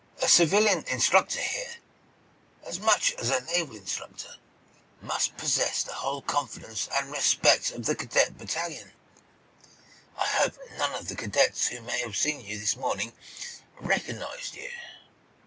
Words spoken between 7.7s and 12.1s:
the cadet battalion. I hope none of the cadets who may